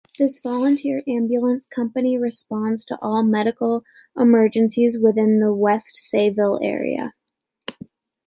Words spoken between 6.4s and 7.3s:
area.